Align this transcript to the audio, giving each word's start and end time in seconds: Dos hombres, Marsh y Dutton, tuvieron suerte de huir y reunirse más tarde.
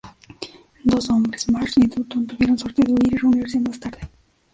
Dos 0.83 1.11
hombres, 1.11 1.47
Marsh 1.51 1.73
y 1.77 1.85
Dutton, 1.85 2.25
tuvieron 2.25 2.57
suerte 2.57 2.81
de 2.81 2.91
huir 2.91 3.13
y 3.13 3.17
reunirse 3.17 3.59
más 3.59 3.79
tarde. 3.79 3.99